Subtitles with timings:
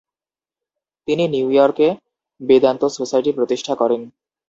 [1.07, 1.87] তিনি নিউইয়র্কে
[2.41, 4.01] বেদান্ত সোসাইটি প্রতিষ্ঠা করেন।